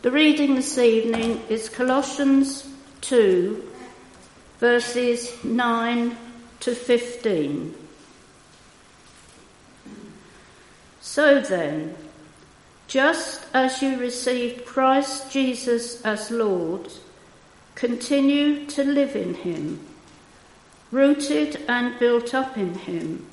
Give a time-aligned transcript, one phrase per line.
[0.00, 2.64] The reading this evening is Colossians
[3.00, 3.68] 2,
[4.60, 6.16] verses 9
[6.60, 7.74] to 15.
[11.00, 11.96] So then,
[12.86, 16.92] just as you received Christ Jesus as Lord,
[17.74, 19.84] continue to live in him,
[20.92, 23.26] rooted and built up in him,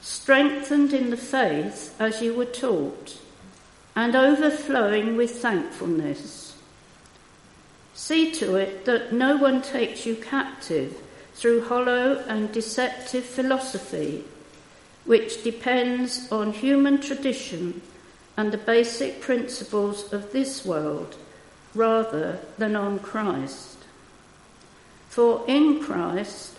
[0.00, 3.20] strengthened in the faith as you were taught,
[3.96, 6.56] and overflowing with thankfulness.
[7.94, 10.96] See to it that no one takes you captive
[11.34, 14.24] through hollow and deceptive philosophy,
[15.04, 17.82] which depends on human tradition
[18.36, 21.16] and the basic principles of this world
[21.74, 23.78] rather than on Christ.
[25.08, 26.58] For in Christ,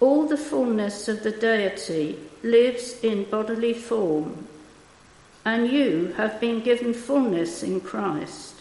[0.00, 4.46] all the fullness of the deity lives in bodily form,
[5.48, 8.54] and you have been given fullness in Christ,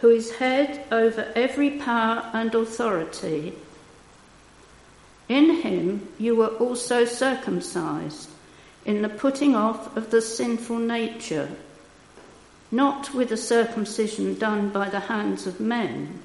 [0.00, 3.54] who is head over every power and authority.
[5.28, 8.28] In him you were also circumcised
[8.84, 11.50] in the putting off of the sinful nature,
[12.72, 16.18] not with a circumcision done by the hands of men,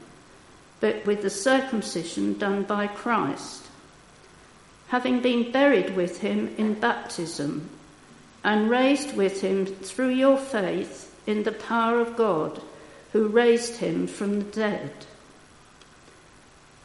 [0.79, 3.67] but with the circumcision done by Christ,
[4.87, 7.69] having been buried with him in baptism
[8.43, 12.61] and raised with him through your faith in the power of God
[13.13, 14.91] who raised him from the dead.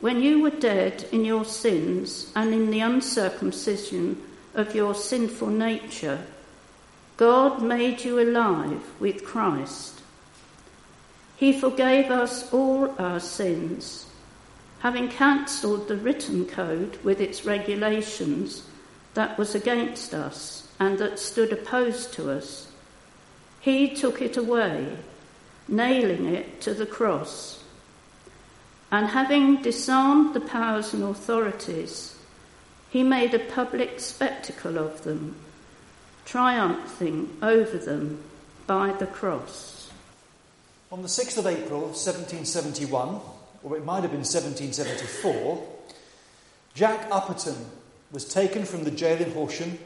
[0.01, 4.23] When you were dead in your sins and in the uncircumcision
[4.55, 6.25] of your sinful nature,
[7.17, 10.01] God made you alive with Christ.
[11.36, 14.06] He forgave us all our sins,
[14.81, 18.62] having cancelled the written code with its regulations
[19.14, 22.69] that was against us and that stood opposed to us.
[23.61, 24.97] He took it away,
[25.67, 27.62] nailing it to the cross.
[28.91, 32.17] And having disarmed the powers and authorities,
[32.91, 35.36] he made a public spectacle of them,
[36.25, 38.23] triumphing over them
[38.67, 39.91] by the cross.
[40.91, 43.20] On the 6th of April 1771,
[43.63, 45.69] or it might have been 1774,
[46.73, 47.67] Jack Upperton
[48.11, 49.79] was taken from the jail in Horsham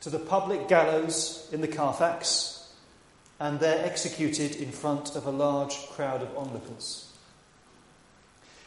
[0.00, 2.68] to the public gallows in the Carfax
[3.40, 7.12] and there executed in front of a large crowd of onlookers.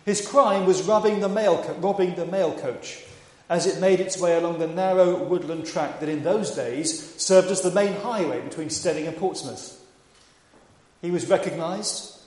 [0.05, 3.03] His crime was robbing the mail, co- robbing the mail coach
[3.49, 7.49] as it made its way along the narrow woodland track that in those days served
[7.49, 9.77] as the main highway between Steyning and Portsmouth.
[11.01, 12.17] He was recognised,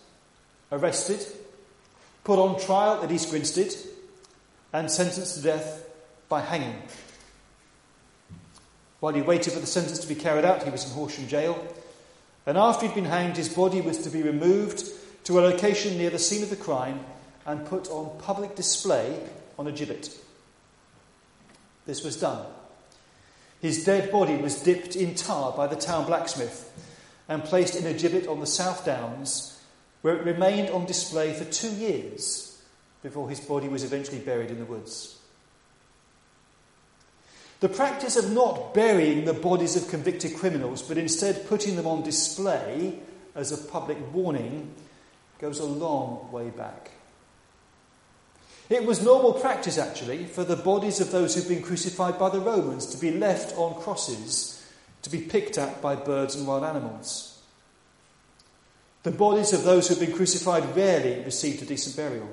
[0.71, 1.25] arrested,
[2.25, 3.75] put on trial at East Grinstead,
[4.73, 5.89] and sentenced to death
[6.29, 6.83] by hanging.
[9.05, 11.63] While he waited for the sentence to be carried out, he was in Horsham jail,
[12.47, 14.83] and after he'd been hanged, his body was to be removed
[15.25, 17.05] to a location near the scene of the crime
[17.45, 19.21] and put on public display
[19.59, 20.09] on a gibbet.
[21.85, 22.47] This was done.
[23.61, 26.73] His dead body was dipped in tar by the town blacksmith
[27.29, 29.63] and placed in a gibbet on the South Downs,
[30.01, 32.59] where it remained on display for two years
[33.03, 35.19] before his body was eventually buried in the woods.
[37.65, 42.03] The practice of not burying the bodies of convicted criminals, but instead putting them on
[42.03, 42.99] display
[43.35, 44.75] as a public warning,
[45.39, 46.91] goes a long way back.
[48.69, 52.39] It was normal practice, actually, for the bodies of those who'd been crucified by the
[52.39, 54.63] Romans to be left on crosses
[55.01, 57.41] to be picked at by birds and wild animals.
[59.05, 62.29] The bodies of those who'd been crucified rarely received a decent burial.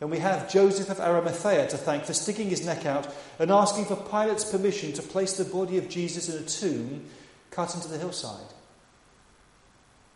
[0.00, 3.08] And we have Joseph of Arimathea to thank for sticking his neck out
[3.38, 7.06] and asking for Pilate's permission to place the body of Jesus in a tomb
[7.50, 8.52] cut into the hillside.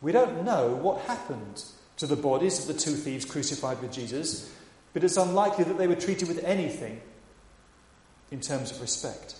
[0.02, 1.64] We don't know what happened
[1.96, 4.52] to the bodies of the two thieves crucified with Jesus,
[4.92, 7.00] but it's unlikely that they were treated with anything
[8.30, 9.34] in terms of respect.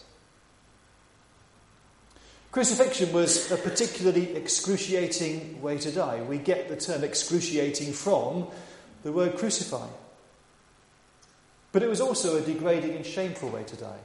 [2.50, 6.22] Crucifixion was a particularly excruciating way to die.
[6.22, 8.48] We get the term excruciating from
[9.02, 9.86] the word crucify.
[11.72, 13.98] But it was also a degrading and shameful way to die.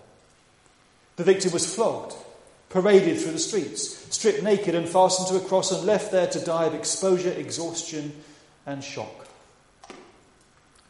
[1.16, 2.14] The victim was flogged,
[2.70, 6.40] paraded through the streets, stripped naked and fastened to a cross and left there to
[6.40, 8.12] die of exposure, exhaustion,
[8.66, 9.28] and shock.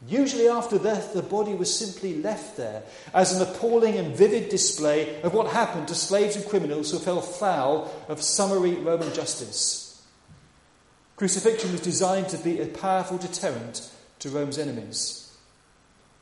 [0.06, 2.82] Usually, after death, the body was simply left there
[3.14, 7.22] as an appalling and vivid display of what happened to slaves and criminals who fell
[7.22, 10.02] foul of summary Roman justice.
[11.16, 15.25] Crucifixion was designed to be a powerful deterrent to Rome's enemies.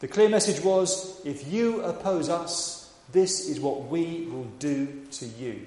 [0.00, 5.26] The clear message was if you oppose us, this is what we will do to
[5.26, 5.66] you.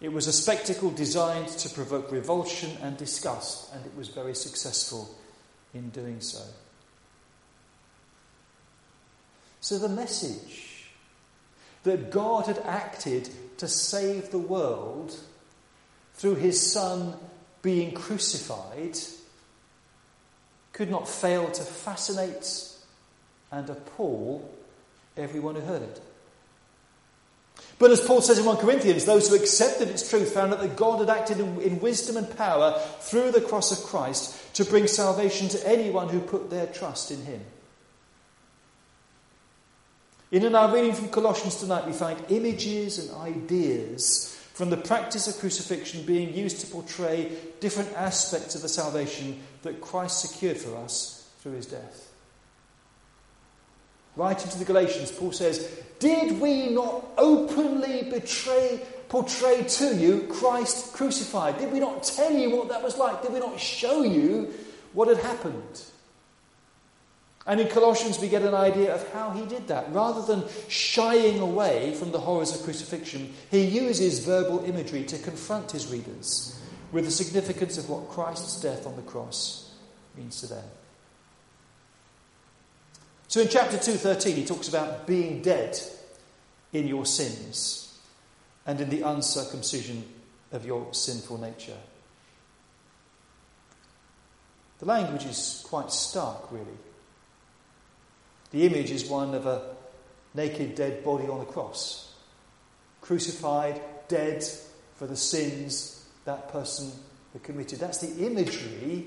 [0.00, 5.12] It was a spectacle designed to provoke revulsion and disgust, and it was very successful
[5.74, 6.42] in doing so.
[9.60, 10.88] So, the message
[11.82, 13.28] that God had acted
[13.58, 15.16] to save the world
[16.14, 17.14] through his Son
[17.62, 18.96] being crucified
[20.78, 22.62] could not fail to fascinate
[23.50, 24.48] and appall
[25.16, 26.00] everyone who heard it.
[27.80, 31.00] But as Paul says in 1 Corinthians, those who accepted its truth found that God
[31.00, 35.48] had acted in, in, wisdom and power through the cross of Christ to bring salvation
[35.48, 37.40] to anyone who put their trust in him.
[40.30, 45.38] In our reading from Colossians tonight, we find images and ideas from the practice of
[45.38, 51.30] crucifixion being used to portray different aspects of the salvation that Christ secured for us
[51.38, 52.10] through his death.
[54.16, 60.92] Writing to the Galatians, Paul says, Did we not openly betray, portray to you Christ
[60.92, 61.56] crucified?
[61.58, 63.22] Did we not tell you what that was like?
[63.22, 64.52] Did we not show you
[64.92, 65.84] what had happened?
[67.48, 69.90] And in Colossians, we get an idea of how he did that.
[69.90, 75.72] Rather than shying away from the horrors of crucifixion, he uses verbal imagery to confront
[75.72, 76.60] his readers
[76.92, 79.74] with the significance of what Christ's death on the cross
[80.14, 80.64] means to them.
[83.28, 85.80] So in chapter 2:13 he talks about being dead
[86.74, 87.98] in your sins
[88.66, 90.04] and in the uncircumcision
[90.52, 91.78] of your sinful nature.
[94.80, 96.78] The language is quite stark, really.
[98.50, 99.76] The image is one of a
[100.34, 102.12] naked, dead body on a cross,
[103.00, 104.44] crucified, dead
[104.94, 106.90] for the sins that person
[107.32, 107.78] had committed.
[107.78, 109.06] That's the imagery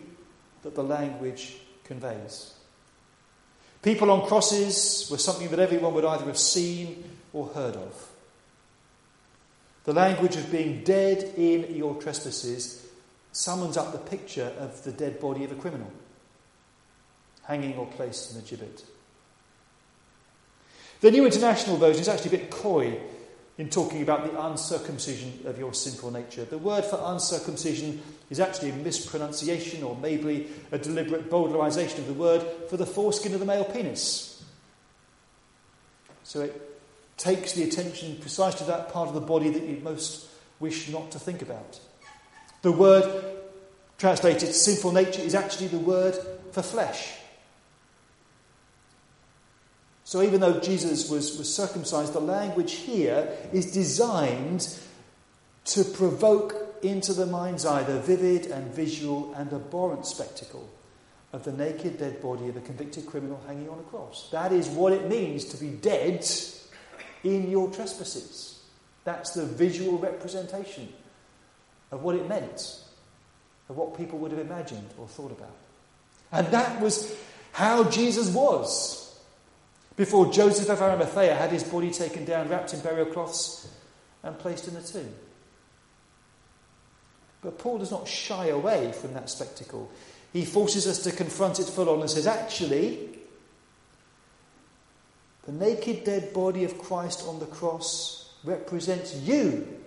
[0.63, 2.53] that the language conveys.
[3.81, 7.03] People on crosses were something that everyone would either have seen
[7.33, 8.09] or heard of.
[9.85, 12.87] The language of being dead in your trespasses
[13.31, 15.91] summons up the picture of the dead body of a criminal,
[17.43, 18.83] hanging or placed in a gibbet.
[21.01, 22.95] The New International Version is actually a bit coy
[23.57, 26.45] in talking about the uncircumcision of your sinful nature.
[26.45, 32.13] The word for uncircumcision is actually a mispronunciation or maybe a deliberate bowdlerization of the
[32.13, 34.43] word for the foreskin of the male penis.
[36.23, 36.79] So it
[37.17, 40.27] takes the attention precisely to that part of the body that you most
[40.59, 41.79] wish not to think about.
[42.61, 43.25] The word
[43.97, 46.15] translated sinful nature is actually the word
[46.51, 47.11] for flesh.
[50.11, 54.77] So even though Jesus was, was circumcised, the language here is designed
[55.63, 60.67] to provoke into the mind's eye the vivid and visual and abhorrent spectacle
[61.31, 64.27] of the naked dead body of a convicted criminal hanging on a cross.
[64.33, 66.29] That is what it means to be dead
[67.23, 68.61] in your trespasses.
[69.05, 70.91] That's the visual representation
[71.89, 72.81] of what it meant,
[73.69, 75.55] of what people would have imagined or thought about.
[76.33, 77.15] And that was
[77.53, 79.00] how Jesus was
[79.95, 83.67] before Joseph of Arimathea had his body taken down, wrapped in burial cloths,
[84.23, 85.13] and placed in the tomb.
[87.41, 89.91] But Paul does not shy away from that spectacle.
[90.31, 93.09] He forces us to confront it full on and says, actually,
[95.45, 99.79] the naked dead body of Christ on the cross represents you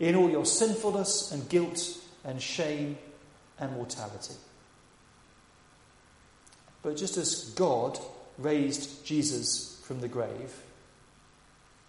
[0.00, 2.98] in all your sinfulness and guilt and shame
[3.58, 4.34] and mortality.
[6.82, 7.98] But just as God
[8.38, 10.62] raised Jesus from the grave,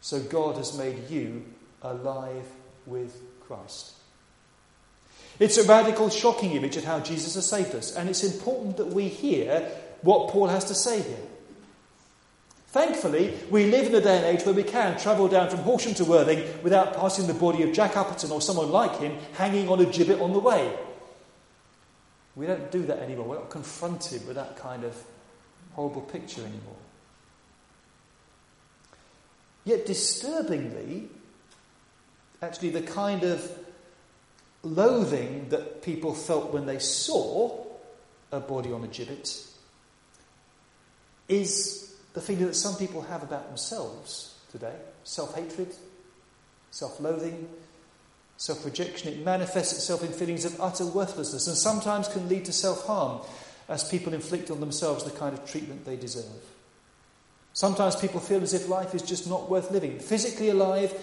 [0.01, 1.45] so God has made you
[1.81, 2.45] alive
[2.85, 3.93] with Christ.
[5.39, 8.87] It's a radical, shocking image of how Jesus has saved us, and it's important that
[8.87, 9.67] we hear
[10.01, 11.17] what Paul has to say here.
[12.67, 15.93] Thankfully, we live in a day and age where we can travel down from Horsham
[15.93, 19.79] to Worthing without passing the body of Jack Appleton or someone like him hanging on
[19.79, 20.75] a gibbet on the way.
[22.35, 23.27] We don't do that anymore.
[23.27, 24.95] We're not confronted with that kind of
[25.73, 26.75] horrible picture anymore.
[29.65, 31.07] Yet, disturbingly,
[32.41, 33.49] actually, the kind of
[34.63, 37.65] loathing that people felt when they saw
[38.31, 39.45] a body on a gibbet
[41.27, 45.73] is the feeling that some people have about themselves today self hatred,
[46.71, 47.47] self loathing,
[48.37, 49.13] self rejection.
[49.13, 53.21] It manifests itself in feelings of utter worthlessness and sometimes can lead to self harm
[53.67, 56.25] as people inflict on themselves the kind of treatment they deserve.
[57.53, 60.93] Sometimes people feel as if life is just not worth living, physically alive,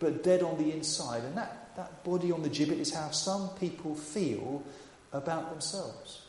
[0.00, 1.22] but dead on the inside.
[1.24, 4.62] And that, that body on the gibbet is how some people feel
[5.12, 6.22] about themselves.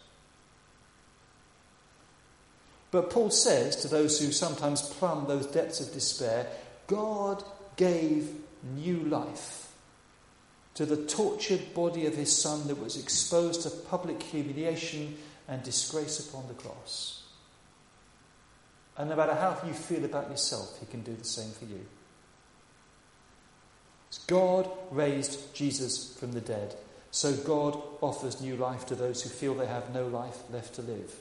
[2.92, 6.48] But Paul says to those who sometimes plumb those depths of despair
[6.88, 7.42] God
[7.78, 8.30] gave
[8.76, 9.72] new life
[10.74, 15.18] to the tortured body of his son that was exposed to public humiliation
[15.52, 17.24] and disgrace upon the cross.
[18.98, 21.86] And no matter how you feel about yourself, he can do the same for you.
[24.28, 26.76] God raised Jesus from the dead,
[27.12, 30.82] so God offers new life to those who feel they have no life left to
[30.82, 31.14] live.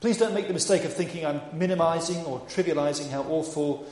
[0.00, 3.86] Please don't make the mistake of thinking I'm minimizing or trivializing how awful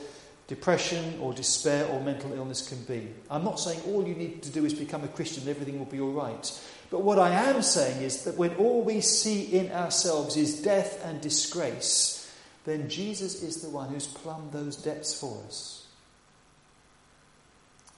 [0.47, 3.07] depression or despair or mental illness can be.
[3.29, 5.85] I'm not saying all you need to do is become a Christian and everything will
[5.85, 6.59] be all right.
[6.89, 11.03] But what I am saying is that when all we see in ourselves is death
[11.05, 12.31] and disgrace,
[12.65, 15.87] then Jesus is the one who's plumbed those depths for us.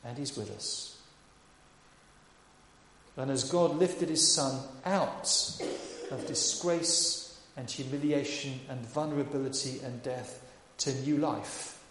[0.04, 0.98] And He's with us.
[3.16, 5.24] And as God lifted His Son out
[6.12, 10.44] of disgrace and humiliation and vulnerability and death
[10.80, 11.82] to new life,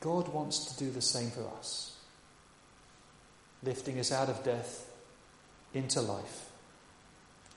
[0.00, 1.96] God wants to do the same for us,
[3.62, 4.89] lifting us out of death
[5.74, 6.50] into life.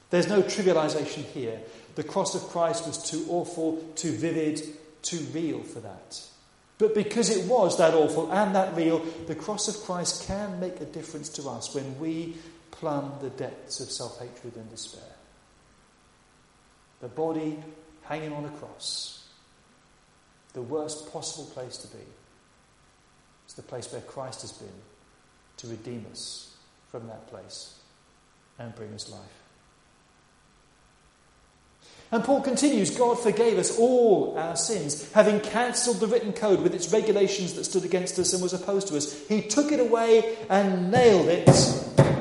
[0.09, 1.59] There's no trivialization here.
[1.95, 4.61] The cross of Christ was too awful, too vivid,
[5.01, 6.21] too real for that.
[6.77, 10.79] But because it was that awful and that real, the cross of Christ can make
[10.81, 12.35] a difference to us when we
[12.71, 15.01] plumb the depths of self hatred and despair.
[17.01, 17.57] The body
[18.03, 19.27] hanging on a cross,
[20.53, 22.03] the worst possible place to be,
[23.47, 24.69] is the place where Christ has been
[25.57, 26.55] to redeem us
[26.91, 27.79] from that place
[28.59, 29.43] and bring us life.
[32.13, 36.75] And Paul continues God forgave us all our sins, having cancelled the written code with
[36.75, 39.27] its regulations that stood against us and was opposed to us.
[39.27, 41.47] He took it away and nailed it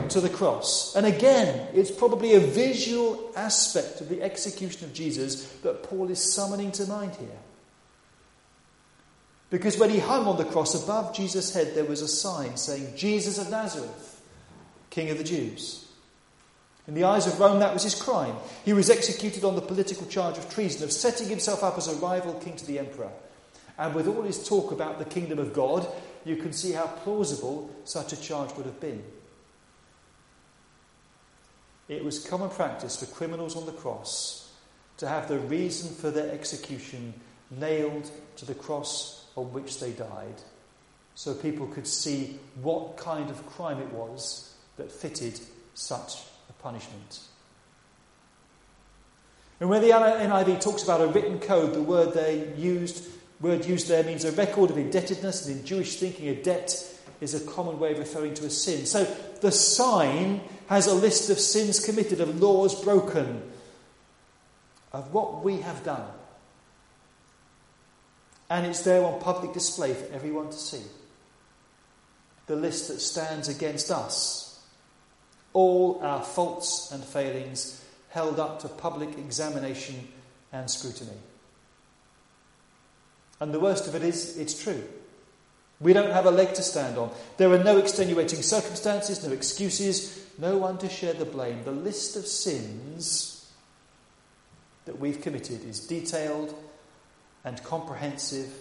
[0.09, 0.97] to the cross.
[0.97, 6.33] And again, it's probably a visual aspect of the execution of Jesus that Paul is
[6.33, 7.29] summoning to mind here.
[9.51, 12.95] Because when he hung on the cross above Jesus' head, there was a sign saying,
[12.97, 14.23] Jesus of Nazareth,
[14.89, 15.92] King of the Jews.
[16.89, 18.35] In the eyes of Rome, that was his crime.
[18.65, 21.95] He was executed on the political charge of treason, of setting himself up as a
[21.97, 23.11] rival king to the emperor.
[23.79, 25.87] And with all his talk about the kingdom of God,
[26.25, 29.03] you can see how plausible such a charge would have been.
[31.89, 34.51] It was common practice for criminals on the cross
[34.99, 37.15] to have the reason for their execution
[37.51, 40.43] nailed to the cross on which they died,
[41.15, 45.39] so people could see what kind of crime it was that fitted
[45.75, 46.23] such
[46.63, 47.21] punishment.
[49.61, 53.09] And when the NIV talks about a written code, the word they used,
[53.41, 56.75] word used there means a record of indebtedness, and in Jewish thinking, a debt
[57.21, 58.87] is a common way of referring to a sin.
[58.87, 59.05] So
[59.41, 63.43] the sign has a list of sins committed, of laws broken,
[64.93, 66.09] of what we have done
[68.53, 70.83] and it's there on public display for everyone to see.
[72.49, 74.52] The list that stands against us.
[75.53, 80.09] All our faults and failings held up to public examination
[80.53, 81.17] and scrutiny.
[83.41, 84.83] And the worst of it is, it's true.
[85.81, 87.11] We don't have a leg to stand on.
[87.39, 91.65] There are no extenuating circumstances, no excuses, no one to share the blame.
[91.65, 93.51] The list of sins
[94.85, 96.55] that we've committed is detailed
[97.45, 98.53] and comprehensive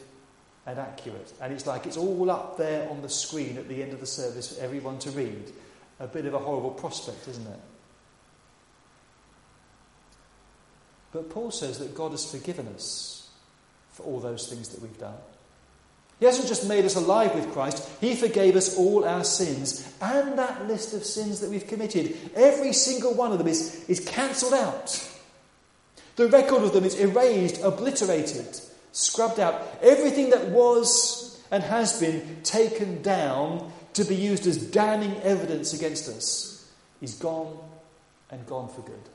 [0.65, 1.31] and accurate.
[1.41, 4.07] And it's like it's all up there on the screen at the end of the
[4.07, 5.51] service for everyone to read.
[6.01, 7.60] A bit of a horrible prospect, isn't it?
[11.13, 13.29] But Paul says that God has forgiven us
[13.91, 15.17] for all those things that we've done.
[16.20, 20.38] He hasn't just made us alive with Christ, He forgave us all our sins and
[20.39, 22.17] that list of sins that we've committed.
[22.36, 25.08] Every single one of them is, is cancelled out.
[26.15, 28.60] The record of them is erased, obliterated
[28.91, 29.62] scrubbed out.
[29.81, 36.07] Everything that was and has been taken down to be used as damning evidence against
[36.07, 36.71] us
[37.01, 37.57] is gone
[38.29, 39.10] and gone for good.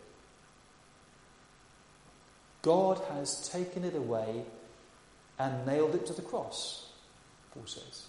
[2.62, 4.42] God has taken it away
[5.38, 6.90] and nailed it to the cross,
[7.54, 8.06] Paul says.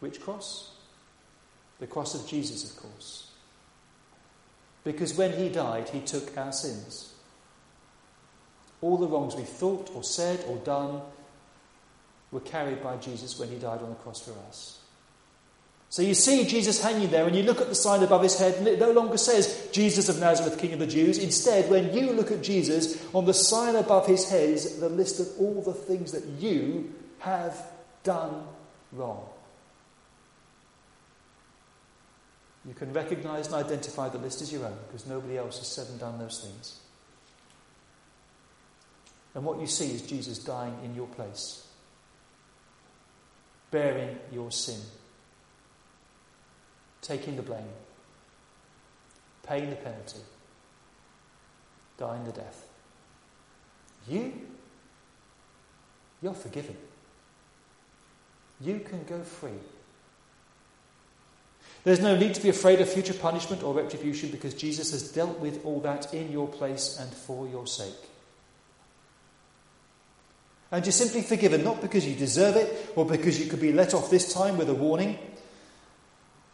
[0.00, 0.72] Which cross?
[1.78, 3.30] The cross of Jesus, of course.
[4.82, 7.12] Because when he died, he took our sins.
[8.80, 11.00] All the wrongs we thought or said or done
[12.30, 14.80] were carried by Jesus when he died on the cross for us.
[15.94, 18.56] So you see Jesus hanging there, and you look at the sign above his head,
[18.56, 21.18] and it no longer says, Jesus of Nazareth, King of the Jews.
[21.18, 25.20] Instead, when you look at Jesus, on the sign above his head is the list
[25.20, 27.64] of all the things that you have
[28.02, 28.42] done
[28.90, 29.24] wrong.
[32.66, 35.86] You can recognize and identify the list as your own because nobody else has said
[35.86, 36.80] and done those things.
[39.36, 41.64] And what you see is Jesus dying in your place.
[43.74, 44.80] bearing your sin,
[47.04, 47.68] taking the blame,
[49.46, 50.18] paying the penalty,
[51.98, 52.66] dying the death.
[54.08, 54.32] You,
[56.22, 56.76] you're forgiven.
[58.60, 59.60] You can go free.
[61.84, 65.38] There's no need to be afraid of future punishment or retribution because Jesus has dealt
[65.38, 67.92] with all that in your place and for your sake.
[70.72, 73.92] And you're simply forgiven, not because you deserve it or because you could be let
[73.92, 75.18] off this time with a warning.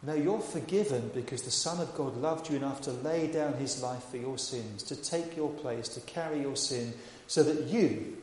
[0.03, 3.83] No, you're forgiven because the Son of God loved you enough to lay down his
[3.83, 6.93] life for your sins, to take your place, to carry your sin,
[7.27, 8.17] so that you,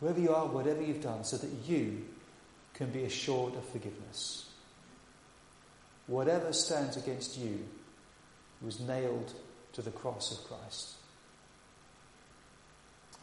[0.00, 2.04] wherever you are, whatever you've done, so that you
[2.74, 4.50] can be assured of forgiveness.
[6.08, 7.64] Whatever stands against you
[8.60, 9.32] was nailed
[9.74, 10.94] to the cross of Christ.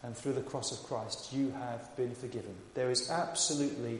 [0.03, 2.55] And through the cross of Christ, you have been forgiven.
[2.75, 3.99] There is absolutely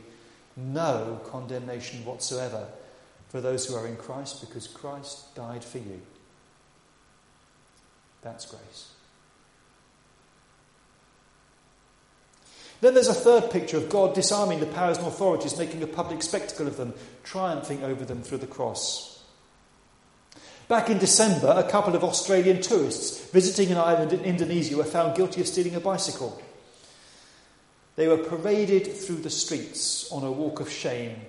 [0.57, 2.67] no condemnation whatsoever
[3.29, 6.01] for those who are in Christ because Christ died for you.
[8.21, 8.91] That's grace.
[12.81, 16.21] Then there's a third picture of God disarming the powers and authorities, making a public
[16.21, 19.23] spectacle of them, triumphing over them through the cross.
[20.67, 25.15] Back in December, a couple of Australian tourists visiting an island in Indonesia were found
[25.15, 26.41] guilty of stealing a bicycle.
[27.98, 31.20] They were paraded through the streets on a walk of shame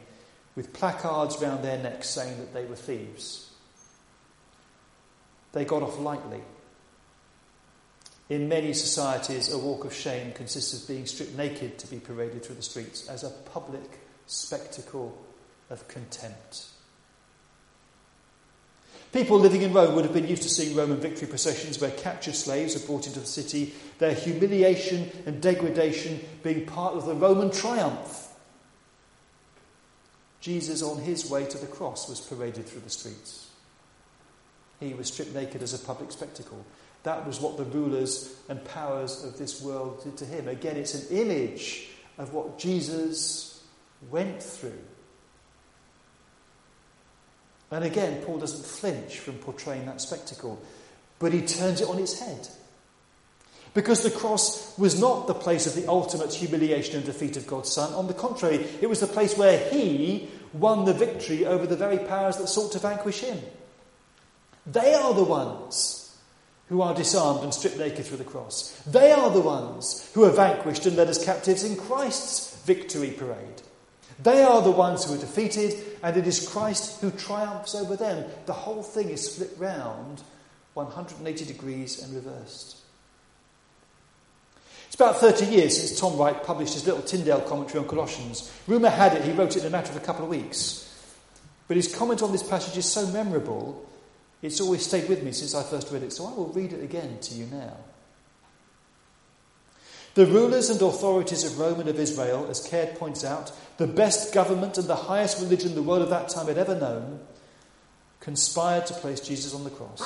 [0.55, 3.51] with placards round their necks saying that they were thieves.
[5.51, 6.43] They got off lightly
[8.29, 12.45] in many societies, a walk of shame consists of being stripped naked to be paraded
[12.45, 15.17] through the streets as a public spectacle
[15.71, 16.67] of contempt.
[19.13, 22.35] People living in Rome would have been used to seeing Roman victory processions where captured
[22.35, 27.51] slaves are brought into the city, their humiliation and degradation being part of the Roman
[27.51, 28.29] triumph.
[30.41, 33.49] Jesus, on his way to the cross, was paraded through the streets.
[34.79, 36.65] He was stripped naked as a public spectacle.
[37.03, 40.49] That was what the rulers and powers of this world did to him.
[40.49, 43.65] Again, it's an image of what Jesus
[44.11, 44.79] went through.
[47.71, 50.61] And again, Paul doesn't flinch from portraying that spectacle,
[51.19, 52.49] but he turns it on its head.
[53.75, 57.71] Because the cross was not the place of the ultimate humiliation and defeat of God's
[57.71, 57.93] Son.
[57.93, 61.99] On the contrary, it was the place where he won the victory over the very
[61.99, 63.39] powers that sought to vanquish him.
[64.67, 66.17] They are the ones
[66.69, 68.83] who are disarmed and stripped naked through the cross.
[68.87, 73.63] They are the ones who are vanquished and led as captives in Christ's victory parade.
[74.23, 78.29] They are the ones who are defeated, and it is Christ who triumphs over them.
[78.47, 80.23] The whole thing is flipped round
[80.75, 82.77] 180 degrees and reversed.
[84.87, 88.53] It's about 30 years since Tom Wright published his little Tyndale commentary on Colossians.
[88.67, 90.85] Rumour had it he wrote it in a matter of a couple of weeks.
[91.69, 93.89] But his comment on this passage is so memorable
[94.41, 96.83] it's always stayed with me since I first read it, so I will read it
[96.83, 97.77] again to you now.
[100.19, 104.35] The rulers and authorities of Rome and of Israel, as Caird points out, the best
[104.35, 107.21] government and the highest religion the world of that time had ever known,
[108.19, 110.03] conspired to place Jesus on the cross.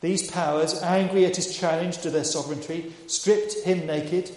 [0.00, 4.32] These powers, angry at his challenge to their sovereignty, stripped him naked,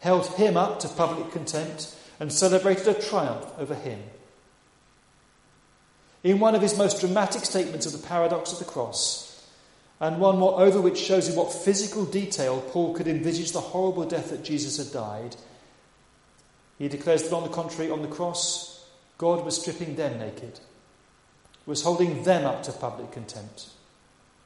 [0.00, 4.02] held him up to public contempt, and celebrated a triumph over him.
[6.22, 9.23] In one of his most dramatic statements of the paradox of the cross,
[10.04, 14.28] and one moreover which shows in what physical detail Paul could envisage the horrible death
[14.28, 15.34] that Jesus had died,
[16.78, 18.86] he declares that on the contrary, on the cross,
[19.16, 20.60] God was stripping them naked,
[21.64, 23.68] was holding them up to public contempt,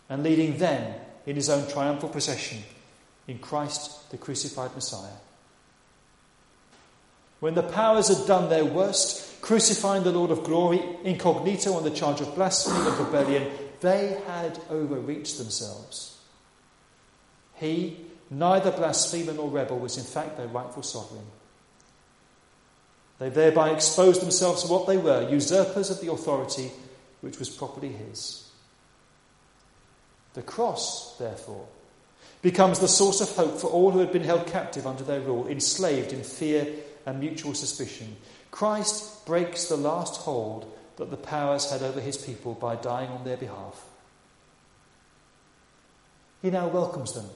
[0.08, 0.94] and leading them
[1.26, 2.62] in his own triumphal procession
[3.26, 5.18] in Christ, the crucified Messiah.
[7.40, 11.90] When the powers had done their worst, crucifying the Lord of glory incognito on the
[11.90, 16.18] charge of blasphemy and rebellion, they had overreached themselves.
[17.54, 17.96] He,
[18.30, 21.26] neither blasphemer nor rebel, was in fact their rightful sovereign.
[23.18, 26.70] They thereby exposed themselves to what they were usurpers of the authority
[27.20, 28.48] which was properly his.
[30.34, 31.66] The cross, therefore,
[32.42, 35.48] becomes the source of hope for all who had been held captive under their rule,
[35.48, 36.66] enslaved in fear
[37.06, 38.16] and mutual suspicion,
[38.50, 43.24] Christ breaks the last hold that the powers had over his people by dying on
[43.24, 43.84] their behalf.
[46.42, 47.26] He now welcomes them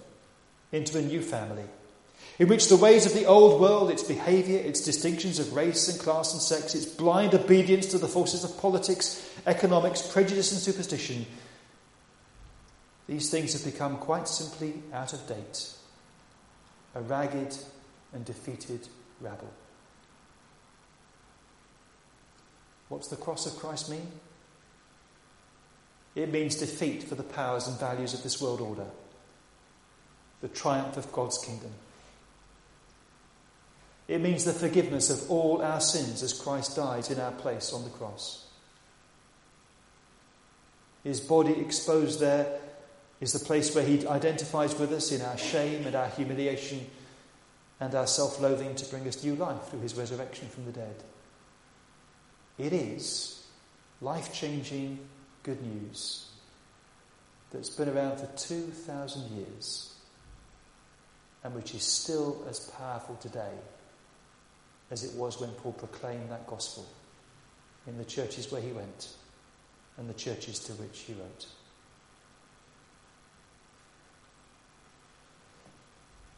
[0.70, 1.64] into a new family,
[2.38, 5.98] in which the ways of the old world, its behaviour, its distinctions of race and
[5.98, 11.26] class and sex, its blind obedience to the forces of politics, economics, prejudice, and superstition,
[13.08, 15.70] these things have become quite simply out of date,
[16.94, 17.56] a ragged
[18.12, 18.88] and defeated
[19.20, 19.52] rabble.
[22.92, 24.06] What's the cross of Christ mean?
[26.14, 28.84] It means defeat for the powers and values of this world order,
[30.42, 31.70] the triumph of God's kingdom.
[34.08, 37.84] It means the forgiveness of all our sins as Christ died in our place on
[37.84, 38.44] the cross.
[41.02, 42.60] His body exposed there
[43.22, 46.84] is the place where he identifies with us in our shame and our humiliation
[47.80, 51.02] and our self loathing to bring us new life through his resurrection from the dead.
[52.62, 53.44] It is
[54.00, 55.00] life changing
[55.42, 56.28] good news
[57.50, 59.92] that's been around for 2,000 years
[61.42, 63.50] and which is still as powerful today
[64.92, 66.86] as it was when Paul proclaimed that gospel
[67.88, 69.08] in the churches where he went
[69.98, 71.46] and the churches to which he wrote.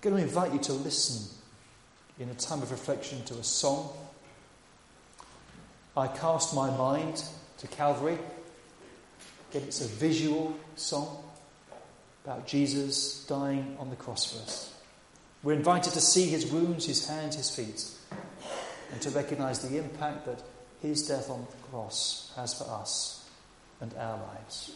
[0.03, 1.37] I'm going to invite you to listen
[2.19, 3.91] in a time of reflection to a song.
[5.97, 7.23] I cast my mind
[7.59, 8.19] to Calvary.
[9.51, 11.23] Again, it's a visual song
[12.25, 14.75] about Jesus dying on the cross for us.
[15.45, 17.85] We're invited to see his wounds, his hands, his feet,
[18.91, 20.43] and to recognize the impact that
[20.83, 23.29] his death on the cross has for us
[23.81, 24.75] and our lives.